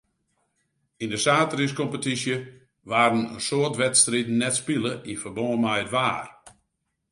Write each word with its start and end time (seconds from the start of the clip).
Yn 1.03 1.11
de 1.13 1.19
saterdeiskompetysje 1.25 2.35
waarden 2.89 3.23
in 3.35 3.41
soad 3.47 3.75
wedstriden 3.83 4.37
net 4.41 4.55
spile 4.59 4.93
yn 5.11 5.19
ferbân 5.21 5.59
mei 5.63 5.81
it 5.83 5.91
waar. 5.95 6.27